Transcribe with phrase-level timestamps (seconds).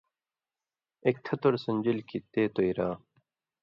[1.05, 2.89] ایک تھتُوڑ سݩدژیل کھیں تے تُوئرا